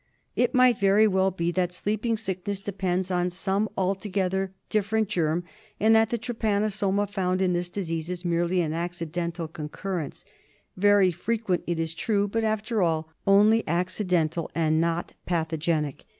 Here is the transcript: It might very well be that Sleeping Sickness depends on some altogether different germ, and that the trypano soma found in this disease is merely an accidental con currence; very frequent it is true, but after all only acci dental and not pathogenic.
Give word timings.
It 0.35 0.55
might 0.55 0.79
very 0.79 1.07
well 1.07 1.29
be 1.29 1.51
that 1.51 1.71
Sleeping 1.71 2.17
Sickness 2.17 2.59
depends 2.59 3.11
on 3.11 3.29
some 3.29 3.69
altogether 3.77 4.51
different 4.67 5.09
germ, 5.09 5.43
and 5.79 5.95
that 5.95 6.09
the 6.09 6.17
trypano 6.17 6.71
soma 6.71 7.05
found 7.05 7.39
in 7.39 7.53
this 7.53 7.69
disease 7.69 8.09
is 8.09 8.25
merely 8.25 8.61
an 8.61 8.73
accidental 8.73 9.47
con 9.47 9.69
currence; 9.69 10.25
very 10.75 11.11
frequent 11.11 11.63
it 11.67 11.77
is 11.79 11.93
true, 11.93 12.27
but 12.27 12.43
after 12.43 12.81
all 12.81 13.09
only 13.27 13.61
acci 13.67 14.07
dental 14.07 14.49
and 14.55 14.81
not 14.81 15.13
pathogenic. 15.27 16.05